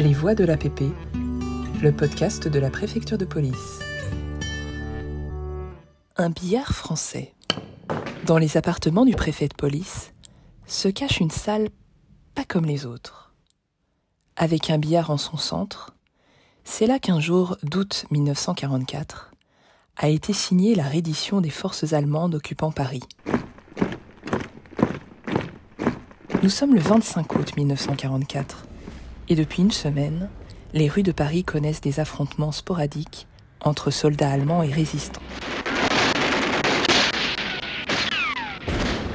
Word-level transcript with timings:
Les 0.00 0.14
Voix 0.14 0.34
de 0.34 0.44
l'APP, 0.44 0.84
le 1.82 1.92
podcast 1.92 2.48
de 2.48 2.58
la 2.58 2.70
préfecture 2.70 3.18
de 3.18 3.26
police. 3.26 3.80
Un 6.16 6.30
billard 6.30 6.72
français. 6.72 7.34
Dans 8.24 8.38
les 8.38 8.56
appartements 8.56 9.04
du 9.04 9.14
préfet 9.14 9.46
de 9.46 9.54
police 9.54 10.14
se 10.64 10.88
cache 10.88 11.20
une 11.20 11.30
salle 11.30 11.68
pas 12.34 12.46
comme 12.46 12.64
les 12.64 12.86
autres. 12.86 13.34
Avec 14.36 14.70
un 14.70 14.78
billard 14.78 15.10
en 15.10 15.18
son 15.18 15.36
centre, 15.36 15.94
c'est 16.64 16.86
là 16.86 16.98
qu'un 16.98 17.20
jour 17.20 17.58
d'août 17.62 18.06
1944 18.10 19.32
a 19.98 20.08
été 20.08 20.32
signée 20.32 20.74
la 20.74 20.84
reddition 20.84 21.42
des 21.42 21.50
forces 21.50 21.92
allemandes 21.92 22.36
occupant 22.36 22.72
Paris. 22.72 23.04
Nous 26.42 26.48
sommes 26.48 26.74
le 26.74 26.80
25 26.80 27.34
août 27.34 27.54
1944 27.54 28.69
et 29.30 29.36
depuis 29.36 29.62
une 29.62 29.70
semaine, 29.70 30.28
les 30.74 30.88
rues 30.88 31.04
de 31.04 31.12
Paris 31.12 31.44
connaissent 31.44 31.80
des 31.80 32.00
affrontements 32.00 32.52
sporadiques 32.52 33.28
entre 33.64 33.90
soldats 33.90 34.30
allemands 34.30 34.62
et 34.62 34.70
résistants. 34.70 35.22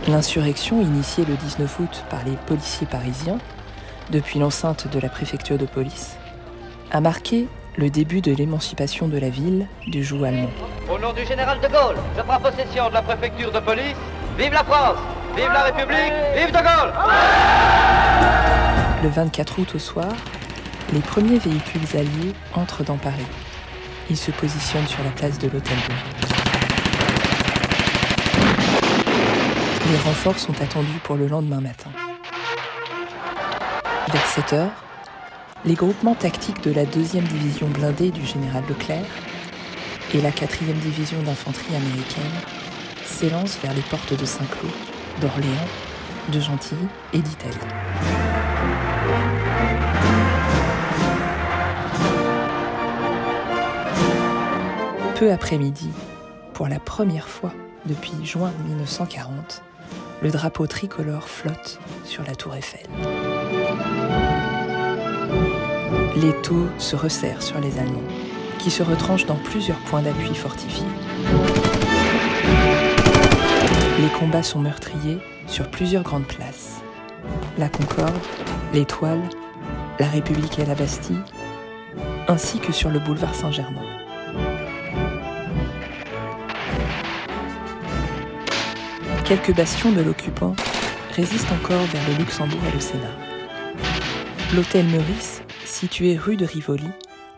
L'insurrection 0.07 0.81
initiée 0.81 1.25
le 1.25 1.35
19 1.35 1.79
août 1.79 2.05
par 2.09 2.23
les 2.23 2.37
policiers 2.47 2.87
parisiens, 2.87 3.39
depuis 4.11 4.39
l'enceinte 4.39 4.87
de 4.87 4.99
la 4.99 5.09
préfecture 5.09 5.57
de 5.57 5.65
police, 5.65 6.15
a 6.91 7.01
marqué 7.01 7.47
le 7.75 7.89
début 7.89 8.21
de 8.21 8.31
l'émancipation 8.33 9.09
de 9.09 9.17
la 9.17 9.29
ville 9.29 9.67
du 9.87 10.03
joug 10.03 10.23
allemand. 10.23 10.51
Au 10.89 10.97
nom 10.97 11.11
du 11.11 11.25
général 11.25 11.59
de 11.59 11.67
Gaulle, 11.67 11.97
je 12.15 12.21
prends 12.21 12.39
possession 12.39 12.87
de 12.87 12.93
la 12.93 13.01
préfecture 13.01 13.51
de 13.51 13.59
police. 13.59 13.97
Vive 14.37 14.53
la 14.53 14.63
France 14.63 14.97
Vive 15.35 15.51
la 15.51 15.63
République 15.63 16.13
Vive 16.37 16.51
de 16.51 16.61
Gaulle 16.61 16.93
Le 19.05 19.11
24 19.11 19.59
août 19.59 19.75
au 19.75 19.77
soir, 19.77 20.15
les 20.91 20.99
premiers 20.99 21.37
véhicules 21.37 21.95
alliés 21.95 22.33
entrent 22.55 22.83
dans 22.83 22.97
Paris. 22.97 23.27
Ils 24.09 24.17
se 24.17 24.31
positionnent 24.31 24.87
sur 24.87 25.03
la 25.03 25.11
place 25.11 25.37
de 25.37 25.47
l'Hôtel 25.47 25.77
de 25.77 25.93
Ville. 25.93 26.35
Les 29.91 29.97
renforts 29.99 30.39
sont 30.39 30.59
attendus 30.59 30.99
pour 31.03 31.17
le 31.17 31.27
lendemain 31.27 31.61
matin. 31.61 31.91
Vers 34.11 34.25
7 34.25 34.53
heures, 34.53 34.83
les 35.65 35.75
groupements 35.75 36.15
tactiques 36.15 36.63
de 36.63 36.73
la 36.73 36.85
2e 36.85 37.21
division 37.27 37.67
blindée 37.67 38.09
du 38.09 38.25
général 38.25 38.63
Leclerc 38.67 39.05
et 40.15 40.21
la 40.21 40.31
4e 40.31 40.73
division 40.81 41.21
d'infanterie 41.21 41.75
américaine 41.75 42.23
s'élancent 43.05 43.59
vers 43.61 43.75
les 43.75 43.83
portes 43.83 44.19
de 44.19 44.25
Saint-Cloud, 44.25 44.73
d'Orléans, 45.21 45.69
de 46.33 46.39
Gentilly 46.39 46.87
et 47.13 47.19
d'Italie. 47.19 47.53
Après 55.31 55.57
midi, 55.57 55.89
pour 56.53 56.67
la 56.67 56.79
première 56.79 57.27
fois 57.27 57.51
depuis 57.85 58.13
juin 58.23 58.51
1940, 58.67 59.63
le 60.21 60.29
drapeau 60.29 60.67
tricolore 60.67 61.27
flotte 61.27 61.79
sur 62.03 62.23
la 62.23 62.35
tour 62.35 62.55
Eiffel. 62.55 62.85
Les 66.15 66.33
taux 66.41 66.67
se 66.77 66.95
resserrent 66.95 67.41
sur 67.41 67.59
les 67.59 67.79
Allemands, 67.79 68.07
qui 68.59 68.69
se 68.69 68.83
retranchent 68.83 69.25
dans 69.25 69.35
plusieurs 69.35 69.79
points 69.79 70.03
d'appui 70.03 70.35
fortifiés. 70.35 70.85
Les 73.99 74.09
combats 74.19 74.43
sont 74.43 74.59
meurtriers 74.59 75.17
sur 75.47 75.69
plusieurs 75.69 76.03
grandes 76.03 76.27
places. 76.27 76.81
La 77.57 77.69
Concorde, 77.69 78.13
l'Étoile, 78.73 79.23
la 79.99 80.07
République 80.07 80.59
et 80.59 80.65
la 80.65 80.75
Bastille, 80.75 81.21
ainsi 82.27 82.59
que 82.59 82.71
sur 82.71 82.89
le 82.89 82.99
boulevard 82.99 83.33
Saint-Germain. 83.33 83.84
Quelques 89.27 89.55
bastions 89.55 89.91
de 89.91 90.01
l'occupant 90.01 90.55
résistent 91.15 91.51
encore 91.51 91.81
vers 91.85 92.09
le 92.09 92.15
Luxembourg 92.17 92.59
et 92.69 92.71
le 92.71 92.79
Sénat. 92.79 93.09
L'hôtel 94.53 94.85
Meurice, 94.85 95.41
situé 95.65 96.15
rue 96.15 96.37
de 96.37 96.45
Rivoli, 96.45 96.87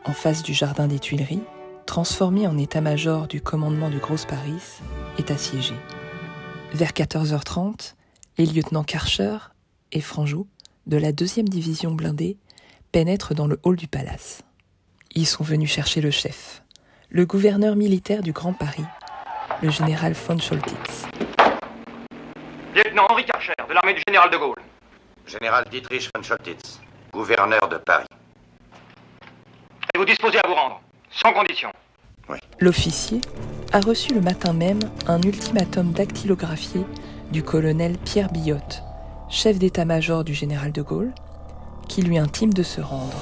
en 0.03 0.11
face 0.11 0.43
du 0.43 0.53
jardin 0.53 0.87
des 0.87 0.99
Tuileries, 0.99 1.43
transformé 1.85 2.45
en 2.45 2.57
état-major 2.57 3.29
du 3.29 3.39
commandement 3.39 3.89
du 3.89 3.99
Gros 3.99 4.17
Paris, 4.27 4.81
est 5.17 5.31
assiégé. 5.31 5.75
Vers 6.73 6.91
14h30, 6.91 7.93
les 8.37 8.47
lieutenants 8.47 8.83
Karcher 8.83 9.37
et 9.93 10.01
Franjou 10.01 10.45
de 10.87 10.97
la 10.97 11.13
2e 11.13 11.47
division 11.47 11.93
blindée 11.93 12.37
pénètrent 12.91 13.33
dans 13.33 13.47
le 13.47 13.61
hall 13.63 13.77
du 13.77 13.87
palace. 13.87 14.41
Ils 15.15 15.25
sont 15.25 15.45
venus 15.45 15.71
chercher 15.71 16.01
le 16.01 16.11
chef, 16.11 16.63
le 17.09 17.25
gouverneur 17.25 17.77
militaire 17.77 18.23
du 18.23 18.33
Grand 18.33 18.51
Paris, 18.51 18.83
le 19.61 19.69
général 19.69 20.11
von 20.11 20.37
Scholtitz. 20.37 21.07
Lieutenant 22.77 23.07
Henri 23.09 23.25
Karcher, 23.25 23.53
de 23.67 23.73
l'armée 23.73 23.95
du 23.95 24.03
général 24.07 24.29
de 24.29 24.37
Gaulle. 24.37 24.61
Général 25.25 25.65
Dietrich 25.71 26.11
von 26.13 26.21
Scholtitz, 26.21 26.79
gouverneur 27.11 27.67
de 27.69 27.77
Paris. 27.77 28.05
Et 29.95 29.97
vous 29.97 30.05
disposez 30.05 30.37
à 30.37 30.47
vous 30.47 30.53
rendre, 30.53 30.79
sans 31.09 31.33
condition. 31.33 31.71
L'officier 32.59 33.19
a 33.73 33.79
reçu 33.79 34.13
le 34.13 34.21
matin 34.21 34.53
même 34.53 34.77
un 35.07 35.19
ultimatum 35.23 35.91
dactylographié 35.91 36.81
du 37.31 37.41
colonel 37.41 37.97
Pierre 37.97 38.31
Billotte, 38.31 38.83
chef 39.27 39.57
d'état-major 39.57 40.23
du 40.23 40.35
général 40.35 40.71
de 40.71 40.83
Gaulle, 40.83 41.15
qui 41.89 42.03
lui 42.03 42.19
intime 42.19 42.53
de 42.53 42.61
se 42.61 42.79
rendre. 42.79 43.17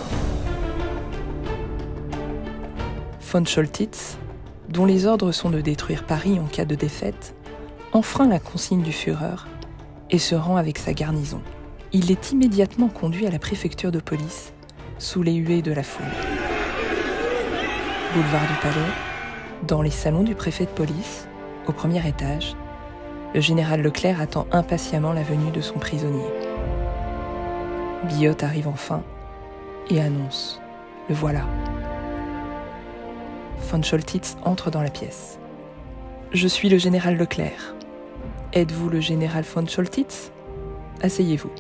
Von 3.22 3.46
Scholtitz, 3.46 4.18
dont 4.68 4.86
les 4.86 5.06
ordres 5.06 5.32
sont 5.32 5.50
de 5.50 5.62
détruire 5.62 6.04
Paris 6.04 6.42
en 6.42 6.46
cas 6.46 6.66
de 6.66 6.76
défaite, 6.76 7.35
enfreint 7.96 8.28
la 8.28 8.40
consigne 8.40 8.82
du 8.82 8.92
Führer 8.92 9.48
et 10.12 10.20
se 10.20 10.36
rend 10.36 10.58
avec 10.58 10.78
sa 10.78 10.92
garnison. 10.92 11.42
Il 11.94 12.12
est 12.12 12.34
immédiatement 12.34 12.90
conduit 12.90 13.26
à 13.26 13.32
la 13.32 13.40
préfecture 13.40 13.90
de 13.90 14.02
police, 14.02 14.52
sous 14.98 15.24
les 15.24 15.34
huées 15.36 15.62
de 15.62 15.72
la 15.72 15.82
foule. 15.82 16.06
Boulevard 18.14 18.48
du 18.48 18.54
Palais, 18.62 18.92
dans 19.66 19.82
les 19.82 19.92
salons 19.92 20.24
du 20.24 20.36
préfet 20.36 20.66
de 20.66 20.72
police, 20.72 21.30
au 21.68 21.72
premier 21.72 22.06
étage, 22.06 22.58
le 23.34 23.40
général 23.40 23.82
Leclerc 23.82 24.20
attend 24.20 24.46
impatiemment 24.52 25.14
la 25.14 25.24
venue 25.24 25.52
de 25.52 25.62
son 25.62 25.80
prisonnier. 25.80 26.28
Billot 28.10 28.36
arrive 28.42 28.68
enfin 28.68 29.04
et 29.90 30.02
annonce 30.02 30.60
Le 31.08 31.16
voilà. 31.16 31.46
Von 33.72 33.82
Scholtitz 33.82 34.36
entre 34.44 34.70
dans 34.70 34.82
la 34.82 34.90
pièce. 34.90 35.40
Je 36.34 36.50
suis 36.50 36.68
le 36.68 36.78
général 36.78 37.16
Leclerc. 37.16 37.76
Êtes-vous 38.56 38.88
le 38.88 39.02
général 39.02 39.44
von 39.44 39.68
Scholtitz? 39.68 40.32
Asseyez-vous. 41.02 41.52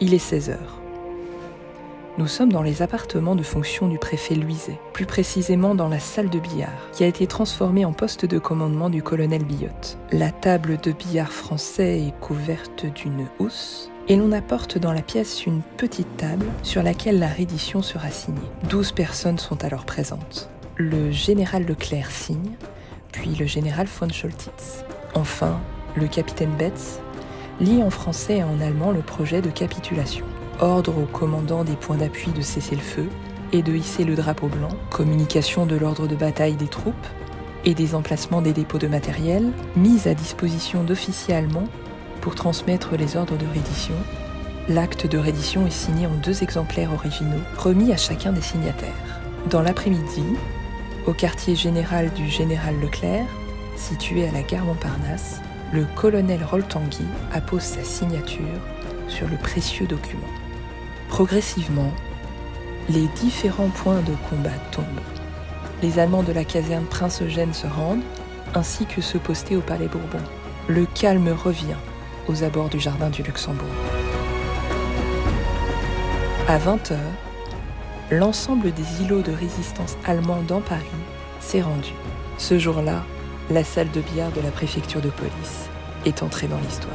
Il 0.00 0.12
est 0.12 0.18
16 0.18 0.50
heures. 0.50 0.82
Nous 2.18 2.26
sommes 2.26 2.52
dans 2.52 2.64
les 2.64 2.82
appartements 2.82 3.36
de 3.36 3.44
fonction 3.44 3.86
du 3.86 3.96
préfet 3.96 4.34
Luizet, 4.34 4.80
plus 4.92 5.06
précisément 5.06 5.76
dans 5.76 5.88
la 5.88 6.00
salle 6.00 6.28
de 6.28 6.40
billard, 6.40 6.90
qui 6.92 7.04
a 7.04 7.06
été 7.06 7.28
transformée 7.28 7.84
en 7.84 7.92
poste 7.92 8.26
de 8.26 8.40
commandement 8.40 8.90
du 8.90 9.04
colonel 9.04 9.44
Billotte. 9.44 9.98
La 10.10 10.32
table 10.32 10.78
de 10.82 10.90
billard 10.90 11.30
français 11.30 12.00
est 12.00 12.18
couverte 12.18 12.86
d'une 12.86 13.28
housse, 13.38 13.88
et 14.08 14.16
l'on 14.16 14.32
apporte 14.32 14.78
dans 14.78 14.92
la 14.92 15.02
pièce 15.02 15.46
une 15.46 15.62
petite 15.76 16.16
table 16.16 16.46
sur 16.64 16.82
laquelle 16.82 17.20
la 17.20 17.28
reddition 17.28 17.82
sera 17.82 18.10
signée. 18.10 18.40
Douze 18.68 18.90
personnes 18.90 19.38
sont 19.38 19.62
alors 19.62 19.84
présentes. 19.84 20.50
Le 20.74 21.12
général 21.12 21.66
Leclerc 21.66 22.10
signe, 22.10 22.56
puis 23.12 23.36
le 23.36 23.46
général 23.46 23.86
von 23.86 24.08
Scholtitz. 24.08 24.84
Enfin, 25.14 25.60
le 25.96 26.06
capitaine 26.06 26.54
Betz 26.58 27.00
lit 27.60 27.82
en 27.82 27.90
français 27.90 28.38
et 28.38 28.44
en 28.44 28.60
allemand 28.60 28.90
le 28.90 29.00
projet 29.00 29.42
de 29.42 29.50
capitulation 29.50 30.24
ordre 30.62 30.98
au 30.98 31.06
commandant 31.06 31.64
des 31.64 31.76
points 31.76 31.96
d'appui 31.96 32.32
de 32.32 32.42
cesser 32.42 32.76
le 32.76 32.82
feu 32.82 33.08
et 33.52 33.62
de 33.62 33.74
hisser 33.74 34.04
le 34.04 34.14
drapeau 34.14 34.48
blanc, 34.48 34.68
communication 34.90 35.66
de 35.66 35.76
l'ordre 35.76 36.06
de 36.06 36.14
bataille 36.14 36.54
des 36.54 36.68
troupes 36.68 36.94
et 37.64 37.74
des 37.74 37.94
emplacements 37.94 38.42
des 38.42 38.52
dépôts 38.52 38.78
de 38.78 38.86
matériel, 38.86 39.52
mise 39.76 40.06
à 40.06 40.14
disposition 40.14 40.82
d'officiers 40.82 41.34
allemands 41.34 41.68
pour 42.20 42.34
transmettre 42.34 42.96
les 42.96 43.16
ordres 43.16 43.36
de 43.36 43.46
reddition. 43.46 43.94
L'acte 44.68 45.06
de 45.06 45.18
reddition 45.18 45.66
est 45.66 45.72
signé 45.72 46.06
en 46.06 46.14
deux 46.22 46.42
exemplaires 46.42 46.92
originaux, 46.92 47.40
remis 47.58 47.92
à 47.92 47.96
chacun 47.96 48.32
des 48.32 48.40
signataires. 48.40 49.20
Dans 49.50 49.62
l'après-midi, 49.62 50.24
au 51.06 51.12
quartier 51.12 51.56
général 51.56 52.12
du 52.12 52.28
général 52.28 52.78
Leclerc, 52.80 53.26
situé 53.76 54.28
à 54.28 54.32
la 54.32 54.42
gare 54.42 54.64
Montparnasse, 54.64 55.40
le 55.72 55.84
colonel 55.94 56.42
Roltangui 56.44 57.06
appose 57.32 57.62
sa 57.62 57.84
signature 57.84 58.44
sur 59.08 59.28
le 59.28 59.36
précieux 59.36 59.86
document. 59.86 60.26
Progressivement, 61.08 61.92
les 62.88 63.06
différents 63.20 63.68
points 63.68 64.00
de 64.00 64.14
combat 64.28 64.50
tombent. 64.72 64.84
Les 65.82 65.98
Allemands 65.98 66.24
de 66.24 66.32
la 66.32 66.44
caserne 66.44 66.86
Prince 66.86 67.22
Eugène 67.22 67.54
se 67.54 67.66
rendent, 67.66 68.02
ainsi 68.54 68.84
que 68.84 69.00
ceux 69.00 69.20
postés 69.20 69.56
au 69.56 69.60
Palais 69.60 69.86
Bourbon. 69.86 70.18
Le 70.68 70.86
calme 70.86 71.28
revient 71.28 71.78
aux 72.28 72.42
abords 72.42 72.68
du 72.68 72.80
jardin 72.80 73.10
du 73.10 73.22
Luxembourg. 73.22 73.66
À 76.48 76.58
20h, 76.58 76.96
l'ensemble 78.10 78.72
des 78.72 79.02
îlots 79.02 79.22
de 79.22 79.32
résistance 79.32 79.96
allemands 80.04 80.42
dans 80.46 80.60
Paris 80.60 80.84
s'est 81.40 81.62
rendu. 81.62 81.92
Ce 82.38 82.58
jour-là, 82.58 83.04
la 83.50 83.64
salle 83.64 83.90
de 83.90 84.00
billard 84.00 84.30
de 84.30 84.40
la 84.40 84.50
préfecture 84.50 85.00
de 85.00 85.10
police 85.10 85.68
est 86.06 86.22
entrée 86.22 86.46
dans 86.46 86.58
l'histoire. 86.60 86.94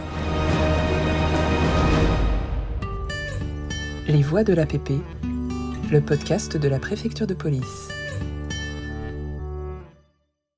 Les 4.07 4.21
Voix 4.21 4.43
de 4.43 4.53
l'APP, 4.53 4.91
le 5.91 5.99
podcast 5.99 6.55
de 6.55 6.67
la 6.69 6.79
préfecture 6.79 7.27
de 7.27 7.33
police. 7.33 7.94